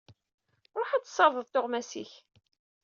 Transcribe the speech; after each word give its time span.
Ruḥ 0.79 0.89
ad 0.93 1.03
tessardeḍ 1.03 1.47
tuɣmas-ik! 1.49 2.11